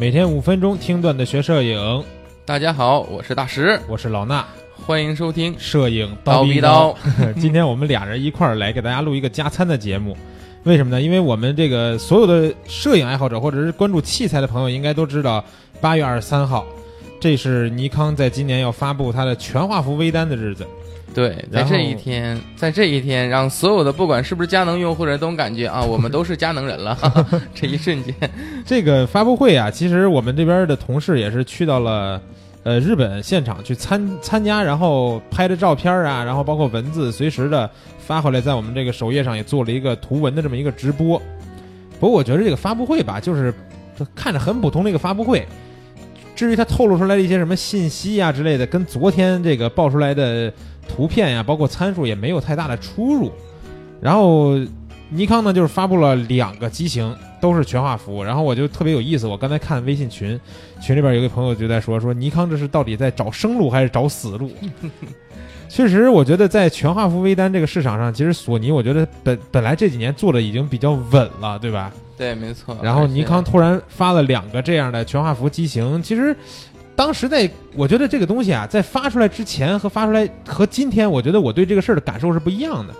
[0.00, 2.04] 每天五分钟听段子学摄影，
[2.44, 4.44] 大家好，我是大石，我是老衲，
[4.86, 6.96] 欢迎收听摄影刀逼逼刀。
[7.40, 10.16] 今天我们俩人一块儿来给大家录一个加餐的节目，
[10.62, 11.02] 为什么呢？
[11.02, 15.44] 因为我们这个所有的摄影爱好者或者是关注器材的朋友，应该都知道，
[15.80, 16.64] 八月二十三号，
[17.18, 20.64] 这是尼康在今年要发布它的全画幅微单的日子。
[21.14, 26.94] 对，在这一天，在这一天，让所有的不管是不是佳能用户人都感觉啊，我们都是佳能人了。
[26.94, 28.14] 哈 哈这一瞬间，
[28.64, 32.20] 这个发布会啊，其实我们这边的同事也是去到了。
[32.64, 41.22] 呃，日本现场去参参加，然后拍的照片啊，然后包括文字，随时的发回来，在我们这个首页上也做了一个图文的这么一个直播。
[41.98, 43.54] 不过我觉得这个发布会吧，就是
[44.14, 45.46] 看着很普通的一个发布会。
[46.34, 50.52] 至于它透露出来的一些什么信息呀、之类的，跟昨天这个爆出来的
[50.88, 53.30] 图片呀，包括参数也没有太大的出入。
[54.00, 54.58] 然后
[55.10, 58.24] 尼康呢，就是发布了两个机型，都是全画幅。
[58.24, 60.38] 然后我就特别有意思，我刚才看微信群，
[60.80, 64.50] 群里边有个朋友就在说，说尼康这是到底在找生路还是找死路？
[65.68, 71.92] 确实，我觉得在全画幅微单这个市场上，其实索尼我觉得本本来这几年做的已经比较稳了，对吧？
[72.16, 72.76] 对，没错。
[72.82, 76.34] 然后尼康突然发了两个这样的全画幅机型，其实
[76.98, 82.92] 当时在我觉得这个东西啊，在发出来之前和发出来和今天，我觉得我对这个事儿的感受是不一样的。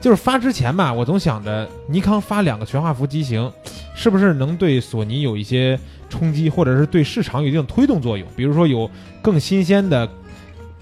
[0.00, 3.52] 就是发之前吧，我总想着尼康发两个全画幅机型，
[3.94, 5.78] 是不是能对索尼有一些
[6.08, 8.26] 冲击，或者是对市场有一定推动作用？
[8.34, 10.08] 比如说有更新鲜的、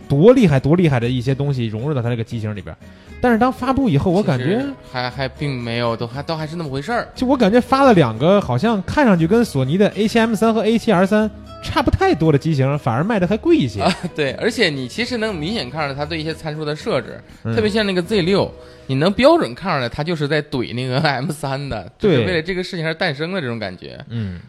[0.08, 2.74] 多厉害、多厉害的一些东西融入到它这个机型里边。
[3.20, 7.08] 但是当发布以后，我感觉还还并没有，都还都还是那么回事儿。
[7.14, 11.30] 就我感觉发了两个，好像看上去跟索尼的 A 7 M 三和 A 7 R 三
[11.62, 13.82] 差不太多的机型，反而卖的还贵一些。
[13.82, 18.50] 啊， 对，而且你其实能明显看出来它对一些参数的设置，嗯特别像那个 Z 六，
[18.86, 24.02] 你能标准看出来它就是在怼那个 M 三的，就是为了这个事情而诞生的这种感觉。
[24.08, 24.40] 嗯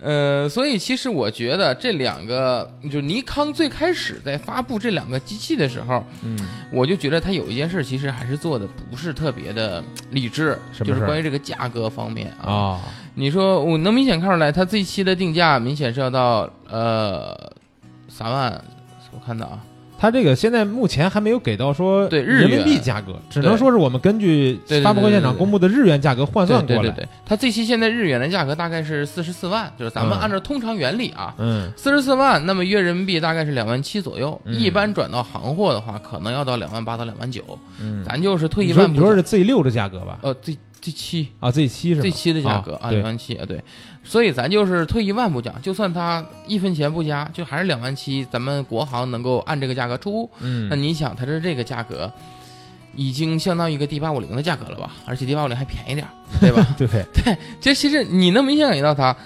[0.00, 6.36] 呃，所以其实我觉得这两个，就尼康最开始在发布这两个机器的时候，嗯
[6.72, 12.52] 我就觉得它有一件事其实还是做的不是特别的理智，就是关于这个价格方面啊。
[12.52, 12.80] 啊
[13.14, 17.38] 你说我能明显看出来，它这一期的定价明显是要到呃
[18.08, 18.64] 三万，
[19.12, 19.60] 我看到啊，
[20.02, 26.82] 它这个现在目前还没有给到说对日人民币价格，只能说是我们根据发布会现场公布的日元价格换算过来。
[26.82, 34.40] 对对对，它这期现在日元的价格大概是四十四万，就是咱们嗯按照通常原理啊，嗯四十四万，那么约人民币大概是两万七左右。
[34.44, 37.40] 嗯一般转到行货的话，可能要到两万八到两万九。
[37.80, 40.18] 嗯，咱就是退一万步，说你说是 Z 六的价格吧？
[40.22, 43.62] 呃，这这七啊这七是吧这七的价格啊，两万七啊，对。
[44.04, 50.28] 所以咱就是退一万步讲，就算它一分钱不加，就还是两万七，咱们国行能够按这个价格出。
[50.40, 52.12] 嗯那你想，它是这个价格。
[52.94, 54.92] 已经相当于一个 D 八五零的价格了吧？
[55.06, 56.66] 而且 D 八五零还便宜点儿，对吧？
[56.76, 56.86] 对
[57.58, 59.16] 这其实你能明显感觉到它，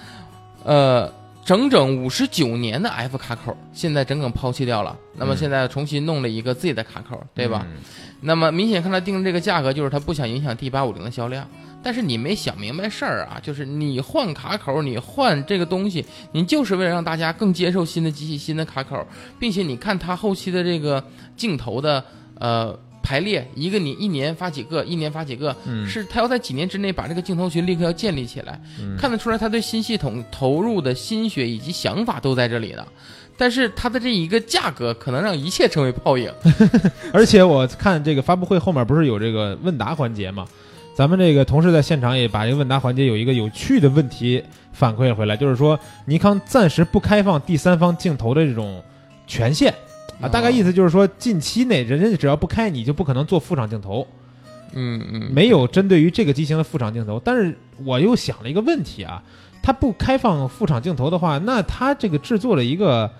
[0.63, 1.11] 呃，
[1.47, 4.97] 整整五十九年的 F 卡口，现在整整抛弃掉了。
[5.15, 7.65] 那么嗯现在重新弄了一个 Z 的卡口，对吧？
[7.65, 7.77] 嗯
[8.19, 11.47] 那么明显看他定这个价格，就是他不想影响 D 八五零的销量。
[11.81, 19.07] 但是你没想明白事儿啊，就是你换卡口，你换这个东西，你就是为了让大家更接受新的机器、新的卡口，
[19.39, 21.01] 并且你看它后期的这个
[21.37, 22.03] 镜头的
[22.39, 32.85] 呃排列，一个你一年发几个，一年发几个，嗯是他要在几年之内把这个镜头群立刻要建立起来，嗯看得出来他对新系统投入的心血以及想法都在这里呢。
[33.37, 36.29] 但是它的这一个价格，可能让一切成为泡影。
[37.13, 40.45] 而且我看这个发布会后面不是有这个问答环节吗？
[40.93, 44.43] 咱们这个同事在现场也把这个问答环节有一个有趣的问题
[44.73, 48.83] 反馈回来，就是说尼康暂时不开放第三方镜头的这种
[49.27, 49.71] 权限
[50.21, 54.07] 啊，哦大概意思就是说近期内人家只要不开，你就不可能做副厂镜头，
[54.73, 57.21] 嗯嗯，没有针对于这个机型的副厂镜头。
[57.23, 59.23] 但是我又想了一个问题啊，
[59.61, 63.11] 它不开放副厂镜头的话，那它这个制作了一个。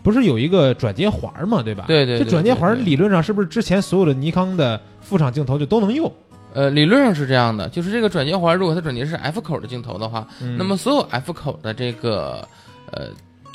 [0.00, 1.60] 不是有一个转接环嘛？
[1.60, 1.84] 对吧？
[1.86, 6.10] 对对对这转接环理论上是不是之前所有的尼康的副厂镜头就都能用？
[6.54, 12.46] 呃，理论上是这样的，就是这个转接环，如果它转接是 F 口的镜头的话，嗯那么所有 F 口的这个
[12.92, 13.08] 呃，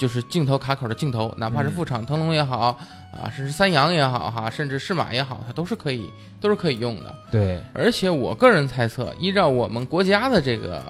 [0.04, 2.78] 就是镜头卡口的镜头，哪怕是嗯副厂腾龙也好
[3.14, 6.10] 啊，甚至三洋也好哈，甚至适马也好，它都是可以
[6.42, 7.16] 都是可以用的。
[7.32, 10.84] 对，而且我个人猜测，依照我们国家的这个，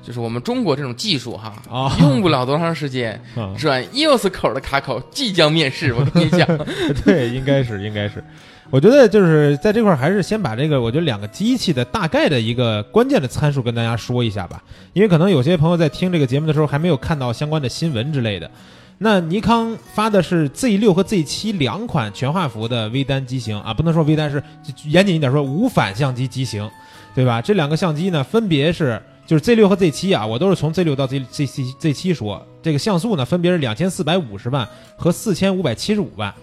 [0.00, 5.92] 就是我们中国这种技术哈，啊用不了多长时间，啊，转 EOS 口的卡口即将面世。
[5.92, 6.46] 我跟你讲，
[7.04, 8.22] 对，应该是，应该是。
[8.70, 18.50] 我觉得就是在这块儿，还是先把这个，我觉得两个机器的大概的一个关键的参数跟大家说一下吧，因为可能有些朋友在听这个节目的时候还没有看到相关的新闻之类的。
[18.98, 24.42] 那尼康发的是 Z 六和 Z 七两款全画幅的微单机型啊，不能说微单是
[24.86, 26.68] 严谨一点说无反相机机型，
[27.14, 27.40] 对吧？
[27.42, 34.66] 这两个相机呢，分别是就是 Z 六和 Z 七啊，我都是从 Z 六到 Z Z Z Z 七说，这个像素呢分别是两千四百五十万
[34.96, 36.34] 和四千五百七十五万，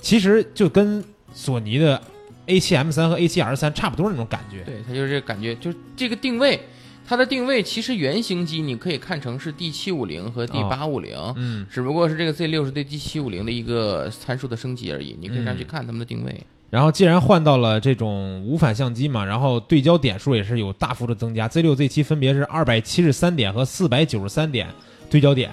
[0.00, 2.00] 其实就跟索尼的
[2.46, 4.62] A7M 三和 A7R 三差不多那种感觉。
[4.64, 6.60] 对，它就是这个感觉，就是这个定位，
[7.06, 16.40] 它的定位其实原型机你可以看成是 D 七五零和 D 八五零，嗯，只不过是这个 Z 六是对 D 七五零的一个参数的升级而已，你可以这样去嗯看它们的定位。
[16.70, 24.68] 然后既然换到了这种无反相机嘛，然后对焦点数也是有大幅的增加，Z 六 Z 七分别是二百七十三点和四百九十三点
[25.08, 25.50] 对焦点，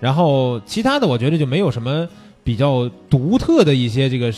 [0.00, 2.08] 然后其他的我觉得就没有什么
[2.42, 4.32] 比较独特的一些这个，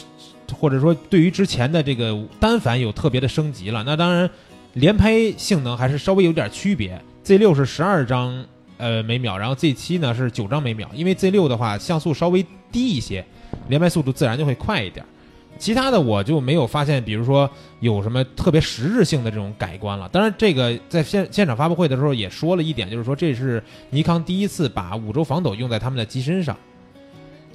[0.56, 3.82] 或者说对于之前的这个单反有特别的升级了。
[3.84, 4.28] 那当然，
[4.74, 8.44] 连拍性能还是稍微有点区别，Z 六是十二张
[8.76, 13.24] 呃每秒，然后 Z 七呢是九张每秒，因为 Z 六的话像素稍微低一些，
[13.68, 15.04] 连拍速度自然就会快一点。
[15.58, 17.50] 其他的我就没有发现，比如说
[17.80, 20.08] 有什么特别实质性的这种改观了。
[20.10, 23.60] 当然，这个在现现场发布会的时候也说了一点，就是说这是
[23.90, 26.56] 尼康第一次把五轴防抖用在他们的机身上。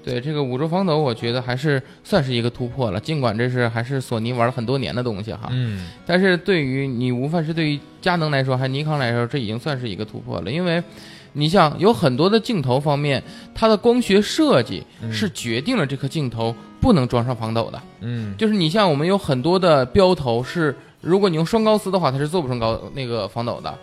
[0.03, 5.47] 对这个五轴防抖，我觉得还是算是一个突破了，尽管这是还是索尼玩了很多年的东西哈。
[5.51, 10.51] 嗯但是对于你无论是对于佳能来说，还是尼康来说，这已经算是一个突破了。
[10.51, 10.83] 因为，
[11.31, 13.23] 你像有很多的镜头方面，
[13.55, 17.81] 它的光学设计嗯是决定了这颗镜头不能装上防抖的。
[18.01, 23.73] 嗯就是你像我们有很多的标头是，如果你用双高斯的话，它是做不成高那个防抖的。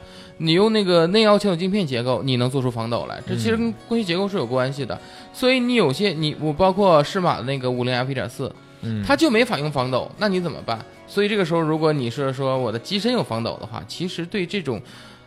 [0.43, 4.99] 你用那个内凹前有镜片结构，你能做出防抖来，这其实跟光学结构是有关系的。
[5.33, 10.79] 所以你有些你我包括适马的那个五零 F 一点四，嗯，它就没法用防抖，那你怎么办？
[11.07, 14.81] 所以这个时候，如果你是说我的机身有防抖的话，其实对这种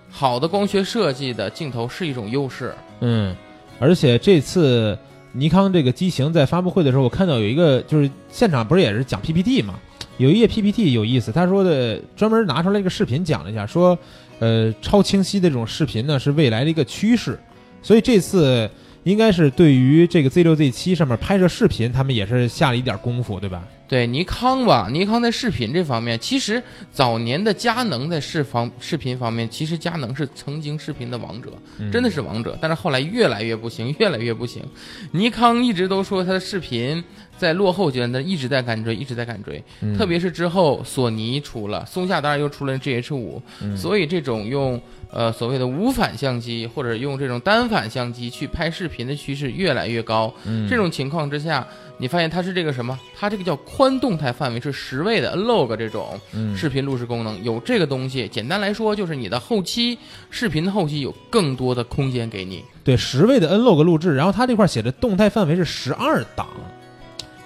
[0.10, 2.74] 好的光学设计的镜头是一种优势。
[3.02, 3.36] 嗯，
[3.80, 4.98] 而且这次
[5.32, 9.80] 尼康这个机型在发布会的时候，我看到有一个就是现场不是也是讲 PPT 嘛，
[10.18, 13.98] 有一页 PPT 有意思，他说的专门拿出来一个视频讲了一下，说
[14.40, 17.38] 呃超清晰的这种视频呢是未来的一个趋势，
[17.82, 18.70] 所以这次
[19.04, 23.64] 应该是对于这个 Z 六 Z 七上面拍摄视频，他们也是下了一点功夫，对吧？
[23.86, 26.62] 对尼康吧，尼康在视频这方面，其实
[26.92, 32.58] 早年的佳能在视方视频方面，其实佳能是曾经视频的王者，嗯真的是王者。
[32.60, 34.64] 但是后来越来越不行，越来越不行。
[35.12, 37.04] 尼康一直都说它的视频
[37.38, 39.62] 在落后阶段，但一直在赶追，一直在赶追。
[39.82, 44.82] 嗯特别是之后索尼出了，松下当然又出了 GH 五、嗯所以这种用
[45.14, 50.34] 呃所谓的无反相机或者用这种单反相机去拍视频的趋势越来越高。
[50.46, 51.66] 嗯这种情况之下，
[51.98, 53.00] 你发现它是这个什么？
[53.16, 58.28] 它这个叫宽动态范围，是十位的 Nlog 这种嗯视频录制功能，有这个东西。
[58.28, 59.98] 简单来说，就是你的后期
[60.30, 62.64] 视频的后期有更多的空间给你。
[62.84, 66.48] 对十位的 Nlog 录制，然后它这块写的动态范围是十二档，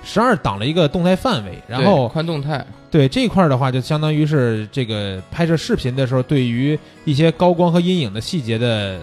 [0.10, 8.98] 十二挡了一个动态范围，然后宽动态，对这块儿的话，就相当于是这个拍摄视频的时候，对于一些高光和阴影的细节的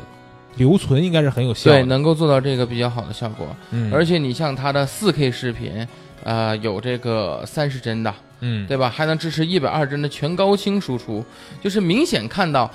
[0.57, 1.77] 留存，应该是很有效的。
[1.77, 3.47] 对，能够做到这个比较好的效果。
[3.71, 5.87] 嗯，而且你像它的四 K 视频，
[6.23, 8.89] 呃，有这个三十帧的，嗯，对吧？
[8.89, 11.23] 还能支持一百二十帧的全高清输出，
[11.63, 12.71] 就是明显看到，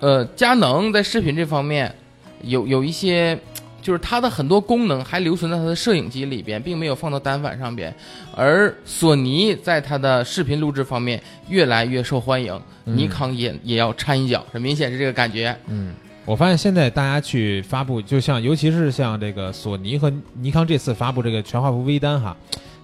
[0.00, 1.94] 呃，佳能在视频这方面
[2.40, 3.38] 有有一些，
[3.86, 7.94] 就是它的很多功能还留存在它的摄影机里边，并没有放到单反上边。
[8.34, 15.56] 而索尼在它的视频录制方面越来越受欢迎，嗯尼康也也要掺一脚，很明显是这个感觉。
[15.68, 15.94] 嗯，
[16.24, 22.36] 我发现现在大家去发布，就像尤其是像这个索尼和尼康这次发布这个全画幅微单哈，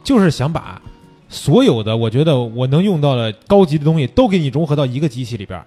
[0.05, 0.81] 就是想把
[1.29, 5.67] 所有的我觉得我能用到的高级的东西都给你融合到一个机器里边儿，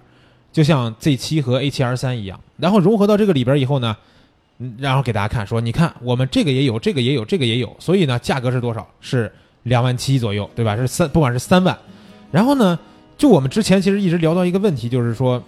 [0.50, 3.94] 就像 Z 七和 A 七 R 三一样，然后融合到这个里边儿以后呢。
[4.58, 8.86] 嗯然后给大家看，说你看我们这个也有，这个也有，这个也有，所以呢，价格是多少？
[9.00, 9.30] 是
[9.64, 10.76] 两万七左右，对吧？
[10.76, 11.76] 是三，不管是三万。
[12.30, 12.78] 然后呢，
[13.18, 15.42] 就我们之前其实一直聊到一个问题，就是说，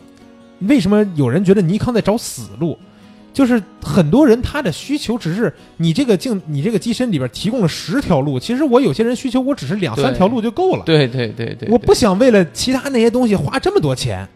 [0.61, 2.79] 为什么有人觉得尼康在找死路？
[3.33, 10.83] 就是很多人他的需求只是你这个镜，你这个机身里边提供了十条路，其实我有些人需求我只是两三条路就够了。
[10.85, 14.29] 对对对对，我不想为了其他那些东西花这么多钱，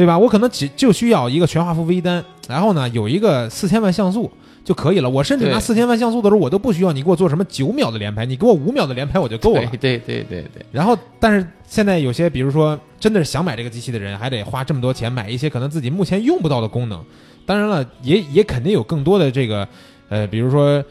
[0.00, 0.18] 对吧？
[0.18, 4.30] 我可能只就需要一个全画幅微单，然后呢有一个四千万像素
[4.64, 5.10] 就可以了。
[5.10, 9.60] 我甚至拿四千万像素的时候，我都不需要你给我做什么九秒的连拍，你给我五秒的连拍我就够了。
[9.72, 10.64] 对对对对对。
[10.72, 17.04] 然后，但是现在有些，比如说真的是想买这个机器的人，还得花这么多钱买一些可能自己目前用不到的功能。
[17.44, 19.68] 当然了，也也肯定有更多的这个，
[20.08, 20.82] 呃，比如说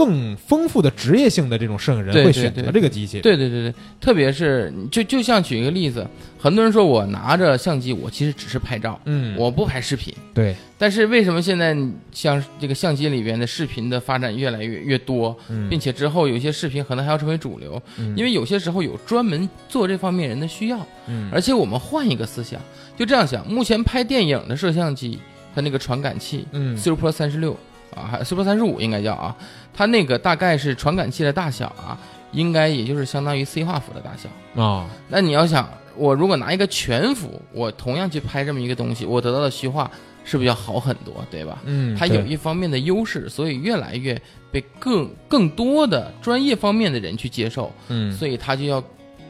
[0.00, 3.20] 更丰富的职业性的这种摄影人会选择这个机器。
[3.20, 6.06] 对对对对，特别是就就像举一个例子，
[6.38, 10.14] 很多人说我拿着相机，我其实只是拍照，嗯，我不拍视频。
[10.32, 11.76] 对，但是为什么现在
[12.12, 20.78] 像这个相机里边的视频的发展越来越越多，嗯并且之后有些视频可能还要成为主流，嗯因为有些时候有专门做这方面人的需要。
[21.08, 22.58] 嗯而且我们换一个思想，
[22.96, 25.18] 就这样想，目前拍电影的摄像机，
[25.54, 27.54] 它那个传感器嗯 Super 三十六
[27.94, 29.36] 啊，还 Super 三十五应该叫啊，
[29.72, 31.98] 它那个大概是传感器的大小啊，
[32.32, 34.62] 应该也就是相当于 C 画幅的大小。
[34.62, 39.90] 啊，那你要想，我如果拿一个全幅，我同样去拍这么一个东西，我得到的虚化
[40.24, 41.58] 是不是要好很多，对吧？
[41.64, 44.20] 嗯，它有一方面的优势，所以越来越
[44.50, 48.82] 被更更多的专业方面的人去接受，嗯所以它就要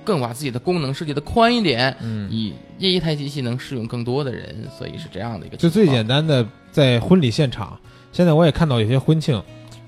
[0.04, 5.56] 更把自己的功能设计的宽一点，嗯，以一台机器能适用更多的人，所以是这样的一个。
[5.56, 7.78] 就最简单的，在婚礼现场，
[8.12, 9.42] 现在我也看到有些婚庆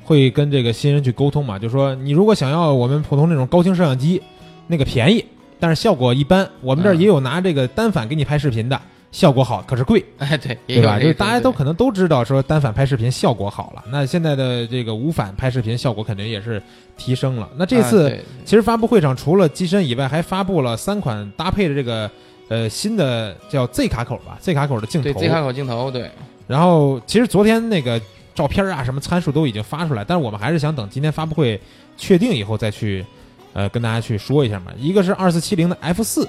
[0.04, 4.20] 会跟这个新人去沟通嘛，就说你如果想要我们普通那种高清摄像机，
[4.66, 5.24] 那个便宜，
[5.60, 10.98] 但是效果一般，我们这儿嗯也有拿这个单反给你拍视频的，效果好，可是贵，哎， 对，对吧？
[10.98, 16.62] 就有这个对大家都可能都知道说单反拍视频效果好了，那现在的这个无反拍视频效果肯定也是
[16.96, 17.48] 提升了。
[17.56, 22.10] 那这次、其实发布会上除了机身以外，还发布了三款搭配的这个
[22.48, 25.04] 呃新的叫 Z 卡口吧，Z 卡口的镜头。
[25.04, 26.10] 对 Z 卡口镜头，对，
[26.46, 28.00] 然后其实昨天那个
[28.34, 31.60] 照片啊，什么参数都已经发出来，但是我们还是想等今天发布会
[31.96, 33.04] 确定以后再去，
[33.52, 34.72] 呃，跟大家去说一下嘛。
[34.78, 36.28] 一个是二四七零的 F 四，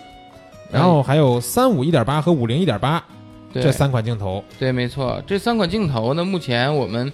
[0.71, 3.03] 然后还有三五一点八和五零一点八
[3.51, 4.43] 对这三款镜头。
[4.59, 7.11] 对，没错，这三款镜头呢，目前我们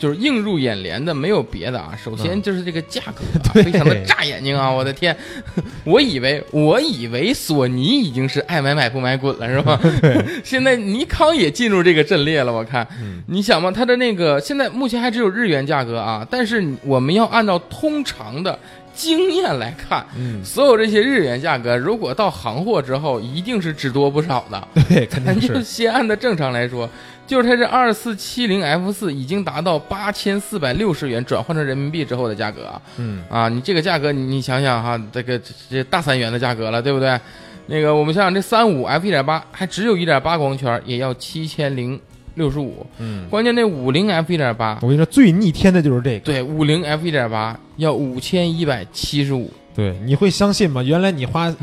[0.00, 4.70] 就是映入眼帘的没有别的啊，首先嗯就是这个价格、啊 对非常的炸眼睛啊！
[4.72, 5.14] 我的天，
[5.84, 9.78] 我以为我以为索尼已经是爱买买不买滚了是吧？
[10.42, 12.86] 现在尼康也进入这个阵列了，我看。
[13.02, 18.58] 嗯你想嘛，它的那个现在目前还只有日元价格啊，但是我们要按照通常的
[18.94, 24.68] 经验来看，嗯，所有这些日元价格，如果到行货之后，一定是只多不少的。
[24.88, 25.48] 对，肯咱定。
[25.48, 26.88] 就是先按照正常来说，
[27.26, 33.48] 就是它这二四七零 F 四已经达到八千四百六十元，转换成人民币之后的价格啊嗯啊！
[33.48, 37.18] 你这个价格，你你想想哈，这个这这大三元的价格了，对不对？
[37.66, 42.00] 那个我们想想，这三五 F 一点八还只有一点八光圈，也要七千零
[42.40, 42.86] 六十五。
[42.98, 46.20] 嗯，关键那五零 F 一点八，我跟你说，最逆天的就是这个。
[46.20, 49.50] 对，五零 F 一点八要五千一百七十五。
[49.72, 50.82] 对，你会相信吗？
[50.82, 51.48] 原来你花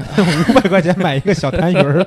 [0.50, 2.06] 五百块钱买一个小痰盂儿，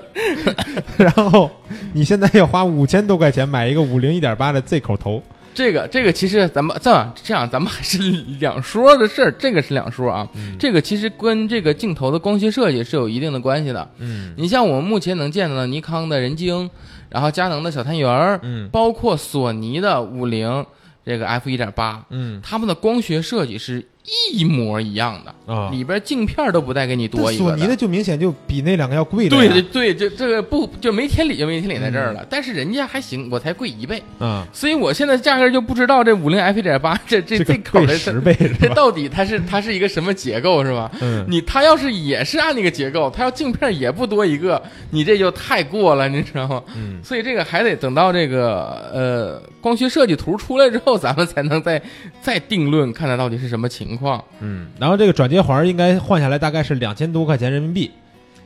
[0.97, 1.51] 然后
[1.93, 5.23] 你现在要花五千多块钱买一个五零一点八的 Z 口头。
[5.53, 7.99] 这个这个其实咱们这样这样，咱们还是
[8.39, 10.27] 两说的事儿，这个是两说啊。
[10.37, 13.87] 嗯这个其实跟这个镜头的光学设计是有一定的关系的。
[13.99, 16.71] 嗯你像我们目前能见到的尼康的人精，
[17.11, 18.69] 然后佳能的小探员儿，嗯。
[18.71, 20.65] 包括索尼的五零
[21.05, 22.41] 这个 F 一点八，嗯。
[22.43, 23.87] 他们的光学设计是
[24.33, 29.49] 一模一样的，啊，里边镜片都不带给你多一个但索尼的就明显就比那两个要贵的对。
[29.49, 32.27] 对对，这这个不就没天理就没天理在这儿嗯了。
[32.29, 38.55] 但是人家还行，我才贵一倍，啊，所以我现在价格就不知道这五零 F 一点八 这这这口的十倍是？
[38.61, 40.91] 这到底它是它是一个什么结构是吧？
[41.01, 46.63] 嗯，你它要是也是按那个结构，它要镜片也不多一个，你这就太过了，你知道吗？
[46.75, 51.81] 嗯所以这个还得等到这个呃光学设计图出来之后，咱们才能再
[52.21, 54.00] 再定论，看它到底是什么情况。
[54.41, 57.91] 嗯，然后这个转接环应该换下来大概是两千多块钱人民币。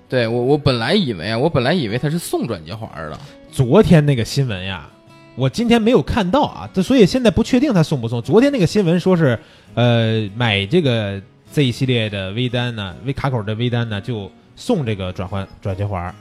[0.08, 3.18] 对我我本来以为啊，我本来以为他是送转接环的，
[3.50, 4.88] 昨天那个新闻呀，
[5.34, 8.20] 我今天没有看到啊，这所以现在不确定他送不送。
[8.20, 9.38] 昨天那个新闻说是，
[9.74, 11.20] 呃，买这个
[11.50, 16.14] Z 系列的微单呢，微卡口的微单呢，就送这个转换转接环，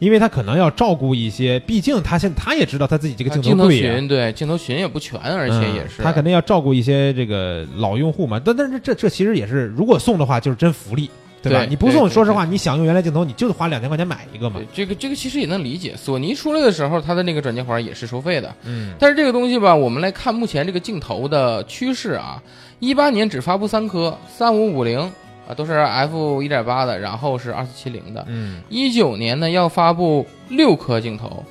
[0.00, 3.94] 因为他可能要照顾一些，毕竟他现他也知道他自己这个镜头镜头贵呀。
[3.94, 8.40] 群对镜头群也不全，而且也是、嗯他肯定要照顾一些这个老用户嘛。
[8.44, 11.10] 但但是这这其实也是，如果送的话就是真福利，
[11.42, 11.58] 对吧？
[11.60, 14.58] 对你不送，说实话，你想用原来镜头，你就得花两千块钱买一个嘛。
[14.72, 18.54] 这个这个其实也能理解，索尼出来的时候，它的那个转接环也是收费的。
[18.64, 22.42] 嗯但是这个东西吧，我们来看目前这个镜头的趋势啊，
[22.78, 25.12] 一八年只发布三颗，三五五零
[25.50, 28.24] 啊，都是 f 一点八的，然后是二四七零的。
[28.28, 31.44] 嗯一九年呢要发布六颗镜头，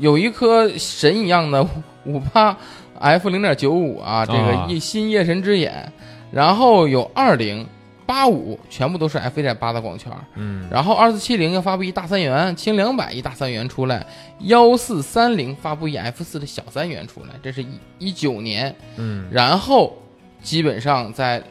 [0.00, 1.62] 有一颗神一样的
[2.06, 2.56] 五八
[2.98, 5.92] f 零点九五啊，这个啊夜新夜神之眼，
[6.32, 7.66] 然后有二零
[8.06, 10.10] 八五，全部都是 f 一点八的光圈。
[10.36, 14.06] 嗯然后二四七零要发布一大三元，轻两百一大三元出来，
[14.40, 18.74] 幺四三零发布一 F 四的小三元出来，这是一一九年。
[18.96, 19.98] 嗯然后
[20.42, 21.42] 基本上在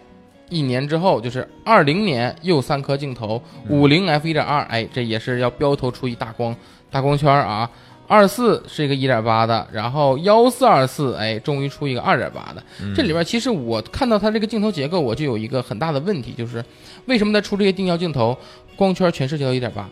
[0.49, 6.55] 一年之后，就是二零年又三颗镜头，嗯五零 F 一点二，哎，这也是要标头出一大光
[6.91, 7.69] 大光圈啊。
[8.05, 12.61] 二四是一个一点八的，然后幺四二四，哎，终于出一个二点八的。
[12.81, 16.63] 嗯这里边其实我看到它这个镜头结构，我就有一个很大的问题，就是
[17.05, 18.37] 为什么它出这些定焦镜头，
[18.75, 19.89] 光圈全涉及到一点八？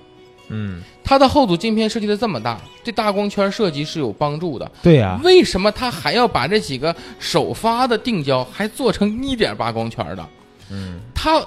[0.50, 4.70] 嗯，它的后组镜片设计的这么大，对大光圈设计是有帮助的。
[4.84, 10.30] 对呀、为什么它还要把这几个首发的定焦还做成一点八光圈的？
[10.72, 11.42] 嗯，他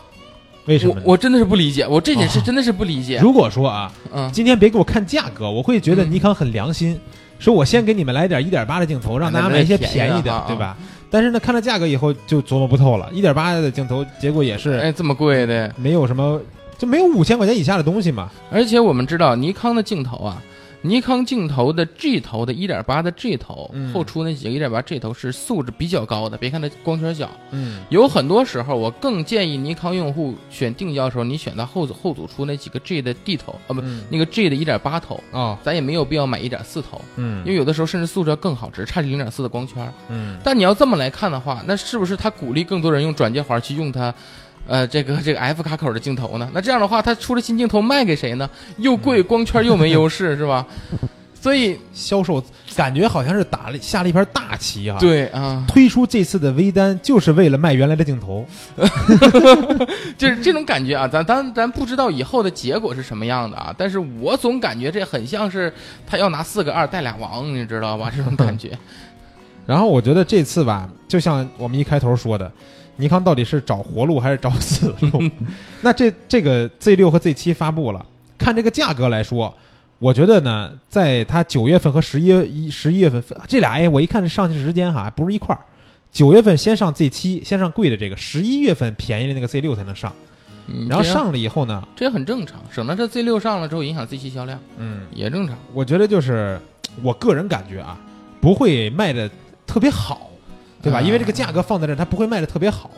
[0.67, 1.03] 为什么呢？
[1.05, 3.19] 我我真的是不理解，我这件事啊真的是不理解。
[3.21, 6.99] 如果说啊，嗯，今天别给我看价格，我会觉得嗯尼康很良心，
[7.39, 10.77] 说我先给你们来点一点八的镜头，让大家买一些便宜的，啊对吧？
[11.11, 16.41] 但是呢，看了价格以后就琢磨不透了，一点八的镜头，结果也是哎，这么贵的，没有什么，
[16.77, 18.31] 就没有五千块钱以下的东西嘛。
[18.51, 20.43] 而且我们知道尼康的镜头啊，
[20.85, 23.91] 尼康镜头的 G 头的1.8的 G 头，嗯。
[23.95, 26.37] 后出那几个1.8 G 头是素质比较高的。
[26.37, 27.81] 别看它光圈小，嗯。
[27.89, 34.05] 有很多时候我更建议尼康用户选定焦的时候，你选它后组后组出那几个 G 的 D 头啊，不，嗯。
[34.11, 35.57] 那个 G 的1.8头，哦。
[35.63, 37.41] 咱也没有必要买1.4头，嗯。
[37.47, 39.91] 因为有的时候甚至素质要更好，只是差这0.4的光圈。
[40.11, 40.37] 嗯。
[40.45, 44.15] 但你要这么来看的话，那是不是它鼓励更多人用转接环去用它，
[44.67, 46.49] 呃，这个这个 F 卡口的镜头呢？
[46.55, 48.49] 那这样的话，他出了新镜头卖给谁呢？
[48.79, 50.67] 又贵，光圈又没优势， 是吧？
[51.39, 52.43] 所以，销售
[52.75, 54.97] 感觉好像是打了下了一盘大棋啊。。
[54.99, 58.47] 对啊，推出这次的微单就是为了卖原来的镜头，
[60.17, 61.07] 就是这种感觉啊。
[61.07, 65.71] 咱咱咱不知道以后的结果是什么样的啊，但是我总感觉这很像是
[66.07, 68.11] 他要拿四个二带俩王，你知道吧？
[68.17, 68.71] 这种感觉。
[69.67, 72.51] 然后我觉得这次吧，就像我们一开头说的，
[72.97, 75.23] 尼康到底是找活路还是找死路？
[75.83, 78.05] 那这这个 Z 六和 Z 七发布了，
[78.39, 79.55] 看这个价格来说，
[79.99, 82.29] 我觉得呢，在它九月份和十一
[82.67, 85.61] 一十一月份这俩，哎，我一看这上去时间哈不是一块儿，
[86.13, 90.13] 九月份先上 Z 七，先上贵的这个，十一月份便宜的那个 Z 六才能上，
[90.67, 95.57] 嗯然后上了以后呢，这也很正常，省得这 Z 六上了之后影响 Z 七销量嗯，也正常。
[95.73, 96.61] 我觉得就是
[97.03, 97.99] 我个人感觉啊，
[98.41, 99.29] 不会卖的
[99.67, 100.31] 特别好，
[100.85, 100.99] 对吧？
[100.99, 102.91] 啊因为这个价格放在这儿，它不会卖的特别好。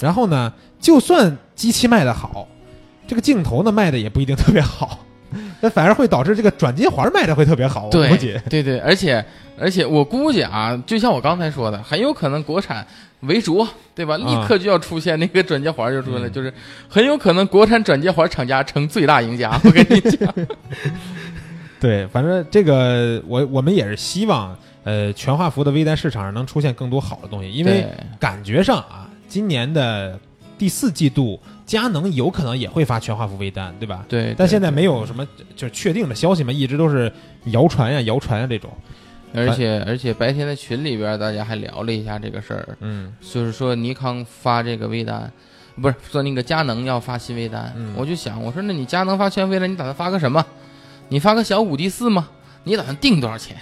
[0.00, 2.46] 然后呢，就算机器卖的好，
[3.06, 5.00] 这个镜头呢卖的也不一定特别好，
[5.60, 7.86] 那反而会导致这个转接环卖的会特别好。
[7.86, 9.24] 我估计，对对，而且
[9.58, 12.86] 而且我估计啊，就像我刚才说的，很有可能国产
[13.22, 14.16] 为主，对吧？
[14.16, 16.54] 立刻就要出现那个转接环就出来了，嗯就是
[16.88, 19.58] 很有可能国产转接环厂家成最大赢家。
[19.64, 20.32] 我跟你讲，
[21.80, 24.56] 对，反正这个我我们也是希望，
[24.88, 27.86] 呃，全画幅的微单市场上能出现更多好的东西，因为
[28.18, 30.18] 感觉上啊，今年的
[30.56, 34.06] 第四季度，佳能有可能也会发全画幅微单，对吧？
[34.08, 37.12] 对，但现在没有什么就是确定的消息嘛，一直都是
[37.46, 38.70] 谣传呀、谣传呀这种。
[39.34, 45.30] 而且而且白天在群里边大家还聊了一下这个事儿，嗯就是说尼康发这个微单。
[45.82, 50.44] 不是说那个佳能要发新微单，嗯我就想，我说那你佳能发全微单，你打算发个什么？
[51.10, 52.28] 你发个小五 D 四吗？
[52.64, 53.56] 你打算定多少钱？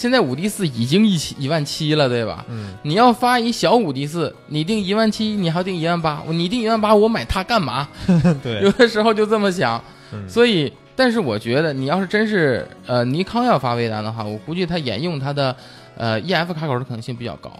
[0.00, 2.42] 现在五 D 四已经一七一万七了，对吧？
[2.48, 7.86] 嗯，你要发一小五 D 四，你定一万七，你还要定一万八，你定一万八，我买它干嘛？
[8.42, 9.78] 对有，的时候就这么想。
[10.14, 15.54] 嗯所以，但是我觉得你要是真是呃尼康要发微单的话，我估计它沿用它的
[15.98, 17.52] 呃 EF 卡口的可能性比较高。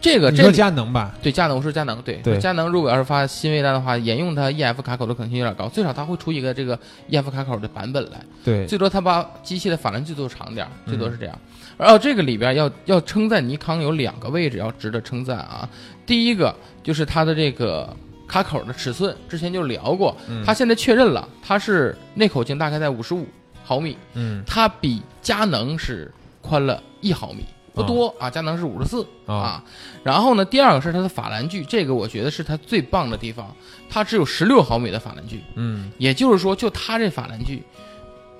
[0.00, 6.76] 这个你说这里佳能吧，对佳能，我说佳能，对对佳能如果要是发新微单的话，沿用它 EF 卡口的可能性有点高，最少它会出一个这个
[7.08, 8.20] EF 卡口的版本来。
[8.44, 11.38] 对，最多它把机器的法兰距做长点儿，最多嗯是这样。
[11.78, 15.68] 然后这个里边要要称赞尼康有两个位置要值得称赞啊。
[16.04, 17.94] 第一个就是它的这个
[18.26, 23.24] 卡口的尺寸，之前就聊过，嗯它现在确认了，它是内口径大概在五十五
[23.62, 27.44] 毫米，嗯它比佳能是宽了一毫米。
[27.76, 29.64] 不多啊，佳能是五十四啊啊。
[30.02, 33.54] 然后呢，第二个是它的法兰距，这个我觉得是它最棒的地方，
[33.88, 35.42] 它只有十六毫米的法兰距。
[35.54, 37.62] 嗯也就是说，就它这法兰距，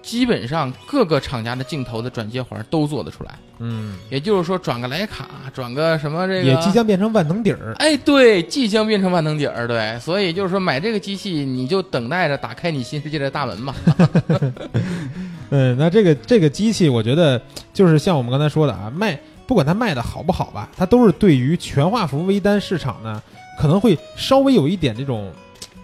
[0.02, 3.38] 基本上各个厂家的镜头的转接环都做得出来。
[3.58, 7.74] 嗯，也就是说，转个徕卡，转个什么这个，也即将变成万能底儿。
[7.78, 13.74] 哎，对，即将变成万能底儿，对，所以就是说，买这个机器，你就等待着打开你新世界的大门吧。
[15.50, 17.40] 嗯，那这个这个机器，我觉得
[17.72, 23.22] 就是像我们刚才说的啊，卖不管它卖的好不好吧，它都是对于全画幅微单市场呢，
[23.58, 25.30] 可能会稍微有一点这种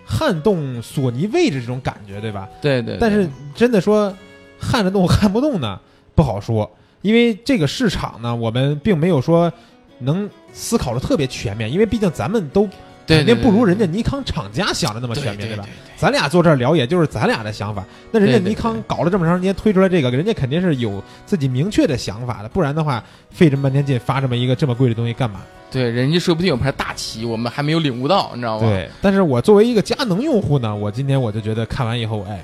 [0.05, 2.49] 撼动索尼位置这种感觉，对吧？
[2.61, 4.13] 对对，但是真的说
[4.59, 5.79] 撼得动 撼不动呢，
[6.15, 6.69] 不好说，
[7.03, 9.53] 因为这个市场呢，我们并没有说
[10.01, 12.69] 能思考的特别全面，因为毕竟咱们都
[13.07, 15.65] 对肯定不如人家尼康厂家想的那么全面，对吧？？
[15.97, 17.85] 咱俩坐这儿聊，也就是咱俩的想法。
[18.11, 25.41] 那人家尼康搞了这么长时间，推出来这个，人家肯定是有自己明确的想法的，不然的话，费这么半天劲发这么一个这么贵的东西干嘛？
[25.71, 28.69] 对，人家说不定有盘大棋，我们还没有领悟到，你知道吗？
[28.69, 28.89] 对。
[29.01, 32.43] 但是我作为一个佳能用户呢，我今天我就觉得看完以后，哎，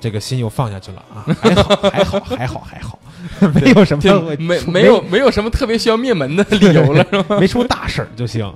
[0.00, 2.98] 这个心又放下去了啊， 还好，还好，还好，还好。
[3.54, 7.38] 没有什么没没有没有什么特别需要灭门的理由了，是吧？
[7.38, 8.52] 没出大事儿就行。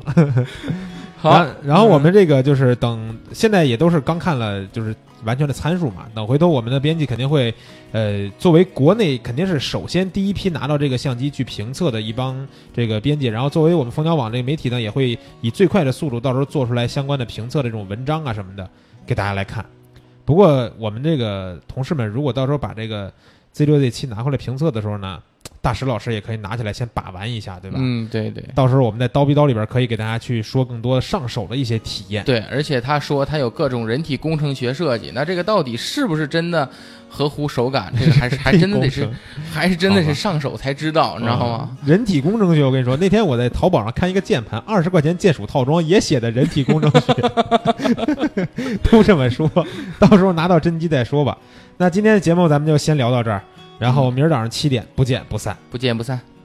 [1.31, 6.07] 好然，然后我们这个就是等现在也都是刚看了，就是完全的参数嘛。
[6.15, 7.53] 等回头我们的编辑肯定会，
[7.93, 18.69] 呃，作为国内肯定是首先第一批拿到这个相机去评测的一帮这个编辑，然后作为我们蜂鸟网这个媒体呢，也会以最快的速度到时候做出来相关的评测的这种文章啊什么的
[19.07, 19.65] 给大家来看。
[20.25, 23.13] 不过我们这个同事们如果到时候把这个
[23.53, 25.23] Z 六 Z 七拿回来评测的时候呢，
[25.61, 27.79] 大石老师也可以拿起来先把玩一下，对吧？
[27.81, 28.45] 嗯，对对。
[28.55, 32.25] 到时候我们在刀逼刀里边可以给大家去说更多上手的一些体验。
[32.25, 36.69] 对，而且他说他有各种人体工程学设计，那这个到底是不是真的
[37.09, 37.93] 合乎手感？
[37.99, 39.09] 这个还是还真的得是，
[39.53, 41.69] 还是真的是上手才知道，你知道吗？
[41.71, 47.15] 嗯人体工程学，我跟你说，那天我在淘宝上看一个键盘，二十块钱键鼠套装也写的人体工程学，
[48.91, 49.51] 都这么说。
[49.99, 51.37] 到时候拿到真机再说吧。
[51.77, 53.43] 那今天的节目咱们就先聊到这儿，
[53.79, 55.57] 然后明儿早上七点不见不散。
[55.71, 56.36] 不见不散。